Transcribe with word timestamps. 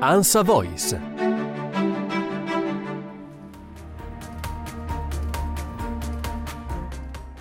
ANSA 0.00 0.44
Voice 0.44 1.17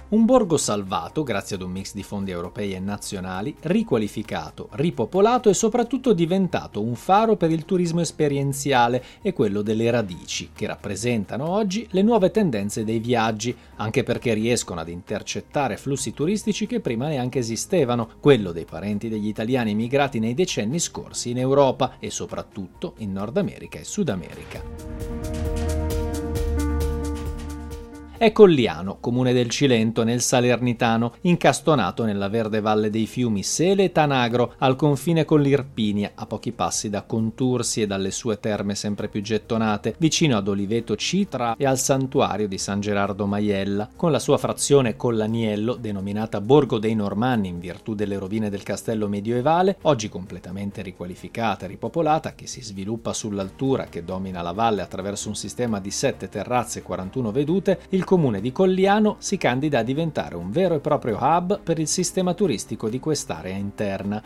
Un 0.10 0.24
borgo 0.24 0.56
salvato 0.56 1.22
grazie 1.22 1.58
ad 1.58 1.62
un 1.64 1.72
mix 1.72 1.94
di 1.94 2.02
fondi 2.02 2.32
europei 2.32 2.74
e 2.74 2.80
nazionali, 2.80 3.54
riqualificato, 3.60 4.70
ripopolato 4.72 5.50
e 5.50 5.54
soprattutto 5.54 6.14
diventato 6.14 6.82
un 6.82 6.96
faro 6.96 7.36
per 7.36 7.52
il 7.52 7.66
turismo 7.66 8.00
esperienziale 8.00 9.04
e 9.22 9.34
quello 9.34 9.62
delle 9.62 9.92
radici, 9.92 10.52
che 10.56 10.66
rappresentano 10.66 11.50
oggi 11.50 11.86
le 11.92 12.04
nuove 12.04 12.32
tendenze 12.32 12.86
dei 12.86 13.00
viaggi, 13.00 13.54
anche 13.76 14.04
perché 14.04 14.34
riescono 14.34 14.80
ad 14.80 14.88
intercettare 14.88 15.76
flussi 15.76 16.14
turistici 16.14 16.68
che 16.68 16.80
prima 16.80 17.10
neanche 17.10 17.40
esistevano, 17.40 18.12
quello 18.22 18.54
dei 18.54 18.64
parenti 18.64 19.10
degli 19.10 19.28
italiani 19.28 19.72
emigrati 19.72 20.20
nei 20.20 20.34
decenni 20.34 20.80
scorsi 20.80 21.32
in 21.32 21.40
Europa 21.40 21.98
e 22.00 22.12
soprattutto 22.12 22.94
in 23.00 23.12
Nord 23.12 23.36
America 23.36 23.78
e 23.78 23.84
Sud 23.84 24.08
America. 24.08 25.07
È 28.20 28.32
Colliano, 28.32 28.98
comune 29.00 29.32
del 29.32 29.48
Cilento 29.48 30.04
nel 30.04 30.22
Salernitano, 30.22 31.14
incastonato 31.22 32.04
nella 32.04 32.30
verde 32.30 32.62
valle 32.62 32.90
dei 32.90 33.06
fiumi 33.06 33.44
Sele 33.44 33.84
e 33.84 33.92
Tanagro, 33.92 34.56
al 34.58 34.76
confine 34.76 35.24
con 35.24 35.40
l'Irpinia, 35.40 36.14
a 36.16 36.26
pochi 36.26 36.52
passi 36.52 36.90
da 36.90 37.04
Contursi 37.04 37.84
e 37.84 37.86
dalle 37.86 38.10
sue 38.10 38.40
terme 38.40 38.74
sempre 38.74 39.08
più 39.08 39.22
gettonate, 39.22 39.94
vicino 40.00 40.36
ad 40.36 40.48
Oliveto 40.48 40.96
Citra 40.96 41.56
e 41.58 41.68
al 41.68 41.78
santuario 41.78 42.48
di 42.48 42.58
San 42.58 42.80
Gerardo 42.80 43.28
Maiella, 43.28 43.88
con 43.96 44.12
la 44.12 44.18
sua 44.18 44.40
frazione 44.40 44.96
Collaniello, 44.96 45.76
denominata 45.76 46.42
Borgo 46.42 46.80
dei 46.80 46.96
Normanni 46.96 47.50
in 47.50 47.60
virtù 47.60 47.94
delle 47.94 48.18
rovine 48.18 48.50
del 48.50 48.64
castello 48.64 49.08
medioevale, 49.08 49.78
oggi 49.84 50.10
completamente 50.10 50.82
riqualificata 50.82 51.66
e 51.66 51.68
ripopolata, 51.68 52.34
che 52.34 52.48
si 52.48 52.64
sviluppa 52.64 53.14
sull'altura 53.14 53.86
che 53.86 54.04
domina 54.04 54.42
la 54.42 54.54
valle 54.54 54.82
attraverso 54.82 55.28
un 55.28 55.36
sistema 55.36 55.80
di 55.80 55.92
sette 55.92 56.30
terrazze 56.30 56.80
e 56.80 56.82
41 56.82 57.32
vedute, 57.32 57.80
il 57.90 58.06
comune 58.08 58.40
di 58.40 58.54
Colliano 58.54 59.18
si 59.20 59.36
candida 59.36 59.80
a 59.80 59.84
diventare 59.84 60.38
un 60.38 60.50
vero 60.50 60.76
e 60.76 60.80
proprio 60.80 61.18
hub 61.20 61.60
per 61.60 61.78
il 61.78 61.90
sistema 61.90 62.34
turistico 62.34 62.88
di 62.88 63.02
quest'area 63.02 63.58
interna. 63.58 64.24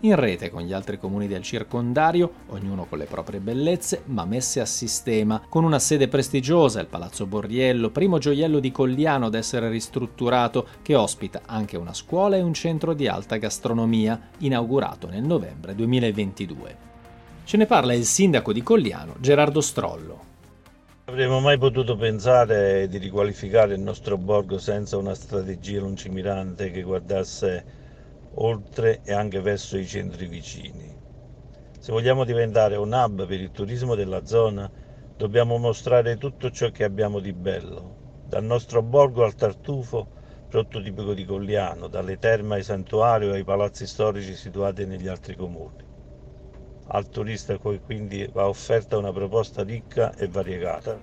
In 0.00 0.16
rete 0.16 0.48
con 0.48 0.62
gli 0.62 0.72
altri 0.72 0.98
comuni 0.98 1.26
del 1.26 1.42
circondario, 1.42 2.32
ognuno 2.46 2.86
con 2.86 2.96
le 2.96 3.04
proprie 3.04 3.40
bellezze, 3.40 4.00
ma 4.06 4.24
messe 4.24 4.60
a 4.60 4.64
sistema, 4.64 5.42
con 5.46 5.64
una 5.64 5.78
sede 5.78 6.08
prestigiosa, 6.08 6.80
il 6.80 6.86
Palazzo 6.86 7.26
Borriello, 7.26 7.90
primo 7.90 8.16
gioiello 8.16 8.60
di 8.60 8.72
Colliano 8.72 9.26
ad 9.26 9.34
essere 9.34 9.68
ristrutturato, 9.68 10.66
che 10.80 10.94
ospita 10.94 11.42
anche 11.44 11.76
una 11.76 11.92
scuola 11.92 12.36
e 12.36 12.40
un 12.40 12.54
centro 12.54 12.94
di 12.94 13.08
alta 13.08 13.36
gastronomia, 13.36 14.18
inaugurato 14.38 15.06
nel 15.06 15.24
novembre 15.24 15.74
2022. 15.74 16.76
Ce 17.44 17.56
ne 17.58 17.66
parla 17.66 17.92
il 17.92 18.06
sindaco 18.06 18.54
di 18.54 18.62
Colliano, 18.62 19.16
Gerardo 19.20 19.60
Strollo. 19.60 20.27
Avremmo 21.08 21.40
mai 21.40 21.56
potuto 21.56 21.96
pensare 21.96 22.86
di 22.86 22.98
riqualificare 22.98 23.72
il 23.72 23.80
nostro 23.80 24.18
borgo 24.18 24.58
senza 24.58 24.98
una 24.98 25.14
strategia 25.14 25.80
lungimirante 25.80 26.70
che 26.70 26.82
guardasse 26.82 27.64
oltre 28.34 29.00
e 29.02 29.14
anche 29.14 29.40
verso 29.40 29.78
i 29.78 29.86
centri 29.86 30.26
vicini. 30.26 30.94
Se 31.78 31.92
vogliamo 31.92 32.24
diventare 32.24 32.76
un 32.76 32.92
hub 32.92 33.26
per 33.26 33.40
il 33.40 33.50
turismo 33.52 33.94
della 33.94 34.26
zona, 34.26 34.70
dobbiamo 35.16 35.56
mostrare 35.56 36.18
tutto 36.18 36.50
ciò 36.50 36.70
che 36.70 36.84
abbiamo 36.84 37.20
di 37.20 37.32
bello, 37.32 38.20
dal 38.26 38.44
nostro 38.44 38.82
borgo 38.82 39.24
al 39.24 39.34
tartufo, 39.34 40.08
prodotto 40.46 40.82
tipico 40.82 41.14
di 41.14 41.24
Colliano, 41.24 41.88
dalle 41.88 42.18
terme 42.18 42.56
ai 42.56 42.62
santuari 42.62 43.28
o 43.28 43.32
ai 43.32 43.44
palazzi 43.44 43.86
storici 43.86 44.34
situati 44.34 44.84
negli 44.84 45.08
altri 45.08 45.34
comuni. 45.36 45.87
Al 46.88 47.08
turista 47.08 47.56
quindi 47.58 48.26
va 48.30 48.46
offerta 48.48 48.98
una 48.98 49.12
proposta 49.12 49.62
ricca 49.62 50.12
e 50.14 50.28
variegata. 50.28 51.02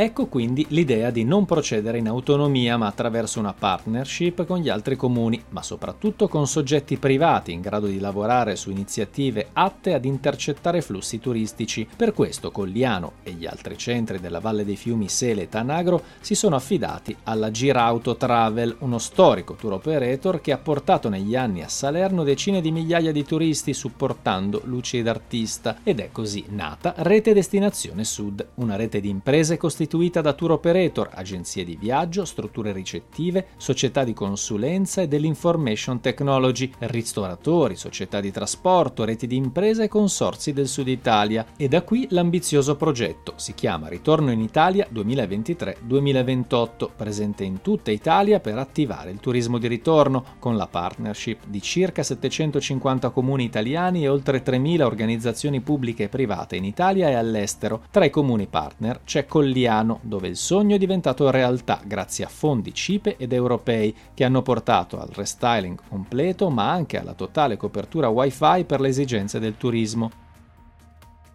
Ecco 0.00 0.28
quindi 0.28 0.64
l'idea 0.68 1.10
di 1.10 1.24
non 1.24 1.44
procedere 1.44 1.98
in 1.98 2.06
autonomia 2.06 2.76
ma 2.76 2.86
attraverso 2.86 3.40
una 3.40 3.52
partnership 3.52 4.46
con 4.46 4.58
gli 4.60 4.68
altri 4.68 4.94
comuni, 4.94 5.42
ma 5.48 5.60
soprattutto 5.60 6.28
con 6.28 6.46
soggetti 6.46 6.98
privati 6.98 7.50
in 7.50 7.60
grado 7.60 7.88
di 7.88 7.98
lavorare 7.98 8.54
su 8.54 8.70
iniziative 8.70 9.48
atte 9.54 9.94
ad 9.94 10.04
intercettare 10.04 10.82
flussi 10.82 11.18
turistici. 11.18 11.84
Per 11.96 12.12
questo 12.12 12.52
Colliano 12.52 13.14
e 13.24 13.32
gli 13.32 13.44
altri 13.44 13.76
centri 13.76 14.20
della 14.20 14.38
Valle 14.38 14.64
dei 14.64 14.76
Fiumi 14.76 15.08
Sele 15.08 15.42
e 15.42 15.48
Tanagro 15.48 16.00
si 16.20 16.36
sono 16.36 16.54
affidati 16.54 17.16
alla 17.24 17.50
Girauto 17.50 18.16
Travel, 18.16 18.76
uno 18.78 18.98
storico 18.98 19.54
tour 19.54 19.72
operator 19.72 20.40
che 20.40 20.52
ha 20.52 20.58
portato 20.58 21.08
negli 21.08 21.34
anni 21.34 21.64
a 21.64 21.68
Salerno 21.68 22.22
decine 22.22 22.60
di 22.60 22.70
migliaia 22.70 23.10
di 23.10 23.24
turisti 23.24 23.74
supportando 23.74 24.60
luci 24.62 25.02
d'artista 25.02 25.78
ed 25.82 25.98
è 25.98 26.10
così 26.12 26.44
nata 26.50 26.94
Rete 26.98 27.32
Destinazione 27.32 28.04
Sud, 28.04 28.46
una 28.54 28.76
rete 28.76 29.00
di 29.00 29.08
imprese 29.08 29.56
costituite 29.56 29.86
costituita 29.88 30.20
da 30.20 30.34
tour 30.34 30.50
operator, 30.50 31.08
agenzie 31.14 31.64
di 31.64 31.74
viaggio, 31.74 32.26
strutture 32.26 32.72
ricettive, 32.72 33.46
società 33.56 34.04
di 34.04 34.12
consulenza 34.12 35.00
e 35.00 35.08
dell'information 35.08 36.00
technology, 36.00 36.70
ristoratori, 36.80 37.74
società 37.74 38.20
di 38.20 38.30
trasporto, 38.30 39.04
reti 39.04 39.26
di 39.26 39.36
impresa 39.36 39.82
e 39.82 39.88
consorzi 39.88 40.52
del 40.52 40.68
Sud 40.68 40.88
Italia. 40.88 41.46
E 41.56 41.68
da 41.68 41.80
qui 41.82 42.06
l'ambizioso 42.10 42.76
progetto, 42.76 43.32
si 43.36 43.54
chiama 43.54 43.88
Ritorno 43.88 44.30
in 44.30 44.40
Italia 44.40 44.86
2023-2028, 44.92 46.88
presente 46.94 47.44
in 47.44 47.62
tutta 47.62 47.90
Italia 47.90 48.40
per 48.40 48.58
attivare 48.58 49.10
il 49.10 49.20
turismo 49.20 49.56
di 49.56 49.68
ritorno, 49.68 50.22
con 50.38 50.58
la 50.58 50.66
partnership 50.66 51.46
di 51.46 51.62
circa 51.62 52.02
750 52.02 53.08
comuni 53.08 53.44
italiani 53.44 54.04
e 54.04 54.08
oltre 54.08 54.42
3.000 54.44 54.82
organizzazioni 54.82 55.62
pubbliche 55.62 56.04
e 56.04 56.08
private 56.08 56.56
in 56.56 56.66
Italia 56.66 57.08
e 57.08 57.14
all'estero. 57.14 57.84
Tra 57.90 58.04
i 58.04 58.10
comuni 58.10 58.46
partner 58.46 59.00
c'è 59.04 59.24
Colliano 59.24 59.77
Milano, 59.78 60.00
dove 60.02 60.28
il 60.28 60.36
sogno 60.36 60.76
è 60.76 60.78
diventato 60.78 61.30
realtà 61.30 61.80
grazie 61.84 62.24
a 62.24 62.28
fondi 62.28 62.74
CIPE 62.74 63.16
ed 63.16 63.32
europei 63.32 63.94
che 64.14 64.24
hanno 64.24 64.42
portato 64.42 65.00
al 65.00 65.10
restyling 65.12 65.78
completo 65.88 66.50
ma 66.50 66.70
anche 66.70 66.98
alla 66.98 67.14
totale 67.14 67.56
copertura 67.56 68.08
wifi 68.08 68.64
per 68.64 68.80
le 68.80 68.88
esigenze 68.88 69.38
del 69.38 69.56
turismo. 69.56 70.10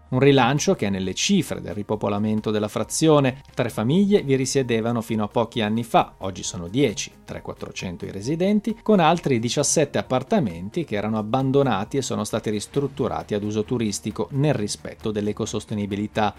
Un 0.10 0.20
rilancio 0.20 0.76
che 0.76 0.86
è 0.86 0.90
nelle 0.92 1.16
cifre 1.16 1.60
del 1.60 1.74
ripopolamento 1.74 2.52
della 2.52 2.68
frazione. 2.68 3.42
Tre 3.52 3.70
famiglie 3.70 4.22
vi 4.22 4.36
risiedevano 4.36 5.02
fino 5.02 5.24
a 5.24 5.28
pochi 5.28 5.62
anni 5.62 5.84
fa, 5.84 6.14
oggi 6.20 6.44
sono 6.44 6.68
10, 6.68 7.12
300-400 7.28 8.06
i 8.06 8.12
residenti, 8.12 8.78
con 8.84 9.00
altri 9.00 9.40
17 9.40 9.98
appartamenti 9.98 10.84
che 10.84 10.98
erano 10.98 11.18
abbandonati 11.18 11.98
e 11.98 12.04
sono 12.04 12.26
stati 12.26 12.52
ristrutturati 12.52 13.34
ad 13.34 13.44
uso 13.44 13.64
turistico 13.64 14.28
nel 14.34 14.54
rispetto 14.54 15.10
dell'ecosostenibilità. 15.10 16.36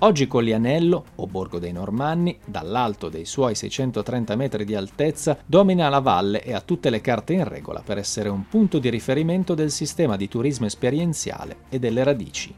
Oggi 0.00 0.28
Collianello, 0.28 1.04
o 1.16 1.26
Borgo 1.26 1.58
dei 1.58 1.72
Normanni, 1.72 2.38
dall'alto 2.46 3.08
dei 3.08 3.24
suoi 3.24 3.56
630 3.56 4.36
metri 4.36 4.64
di 4.64 4.76
altezza, 4.76 5.36
domina 5.44 5.88
la 5.88 5.98
valle 5.98 6.44
e 6.44 6.52
ha 6.52 6.60
tutte 6.60 6.88
le 6.88 7.00
carte 7.00 7.32
in 7.32 7.42
regola 7.42 7.82
per 7.84 7.98
essere 7.98 8.28
un 8.28 8.46
punto 8.46 8.78
di 8.78 8.90
riferimento 8.90 9.54
del 9.54 9.72
sistema 9.72 10.14
di 10.14 10.28
turismo 10.28 10.66
esperienziale 10.66 11.62
e 11.68 11.80
delle 11.80 12.04
radici. 12.04 12.54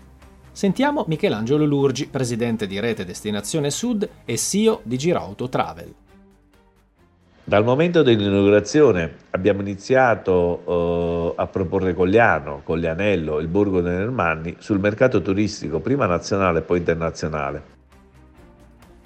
Sentiamo 0.53 1.07
Michelangelo 1.09 1.65
Lurgi, 1.65 2.09
presidente 2.09 2.67
di 2.67 2.79
Rete 2.79 3.07
Destinazione 3.07 3.71
Sud 3.71 4.07
e 4.27 4.37
CEO 4.37 4.81
di 4.83 4.99
Girauto 4.99 5.49
Travel. 5.49 5.95
Dal 7.51 7.65
momento 7.65 8.05
dell'inaugurazione 8.05 9.13
abbiamo 9.31 9.61
iniziato 9.61 11.35
eh, 11.35 11.43
a 11.43 11.49
proporre 11.49 11.95
Cogliano, 11.95 12.61
Coglianello, 12.63 13.41
il 13.41 13.49
Borgo 13.49 13.81
dei 13.81 13.97
Normanni 13.97 14.55
sul 14.61 14.79
mercato 14.79 15.21
turistico, 15.21 15.81
prima 15.81 16.07
nazionale 16.07 16.61
e 16.61 16.63
poi 16.63 16.79
internazionale. 16.79 17.63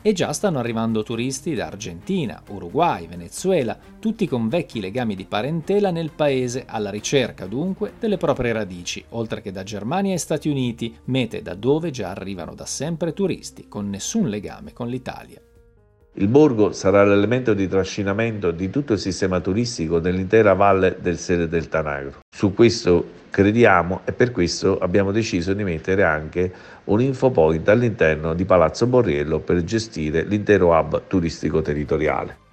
E 0.03 0.13
già 0.13 0.31
stanno 0.35 0.59
arrivando 0.59 1.03
turisti 1.03 1.55
da 1.55 1.69
Argentina, 1.69 2.43
Uruguay, 2.51 3.09
Venezuela, 3.09 3.79
tutti 3.99 4.29
con 4.29 4.51
vecchi 4.51 4.79
legami 4.79 5.15
di 5.15 5.25
parentela 5.25 5.91
nel 5.91 6.11
paese, 6.15 6.65
alla 6.69 6.91
ricerca 6.91 7.47
dunque 7.47 7.95
delle 7.99 8.19
proprie 8.19 8.53
radici, 8.53 9.03
oltre 9.13 9.41
che 9.41 9.53
da 9.53 9.63
Germania 9.63 10.13
e 10.13 10.19
Stati 10.19 10.51
Uniti, 10.51 10.95
mete 11.05 11.41
da 11.41 11.55
dove 11.55 11.91
già 11.91 12.11
arrivano 12.11 12.55
da 12.55 12.67
sempre 12.67 13.15
turisti, 13.15 13.69
con 13.69 13.89
nessun 13.89 14.29
legame 14.29 14.75
con 14.75 14.89
l'Italia. 14.89 15.41
Il 16.17 16.29
borgo 16.29 16.71
sarà 16.71 17.03
l'elemento 17.05 17.55
di 17.55 17.67
trascinamento 17.67 18.53
di 18.53 18.71
tutto 18.71 18.93
il 18.93 19.01
sistema 19.01 19.41
turistico 19.41 19.99
dell'intera 19.99 20.53
valle 20.53 20.99
del 21.01 21.19
Sele 21.19 21.49
del 21.49 21.69
Tanagro. 21.69 22.21
Su 22.33 22.55
questo 22.55 23.05
crediamo 23.31 24.03
e 24.05 24.13
per 24.13 24.31
questo 24.31 24.79
abbiamo 24.79 25.11
deciso 25.11 25.55
di 25.55 25.65
mettere 25.65 26.05
anche 26.05 26.53
un 26.85 27.01
infopoint 27.01 27.69
all'interno 27.69 28.33
di 28.33 28.45
Palazzo 28.45 28.87
Borriello 28.87 29.41
per 29.41 29.65
gestire 29.65 30.23
l'intero 30.23 30.69
hub 30.69 31.03
turistico 31.09 31.63
territoriale. 31.63 32.44